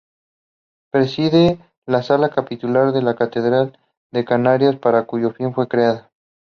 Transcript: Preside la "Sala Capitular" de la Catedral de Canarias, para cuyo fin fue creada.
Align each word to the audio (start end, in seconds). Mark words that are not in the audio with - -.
Preside 0.91 1.59
la 1.85 2.01
"Sala 2.01 2.29
Capitular" 2.29 2.91
de 2.91 3.03
la 3.03 3.15
Catedral 3.15 3.77
de 4.09 4.25
Canarias, 4.25 4.77
para 4.77 5.05
cuyo 5.05 5.29
fin 5.29 5.53
fue 5.53 5.67
creada. 5.67 6.09